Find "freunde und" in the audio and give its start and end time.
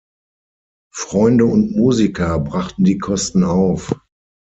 0.91-1.75